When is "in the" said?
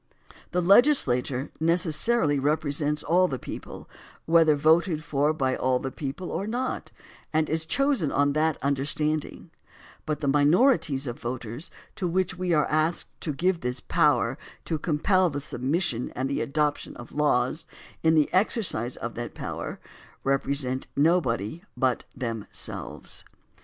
18.01-18.27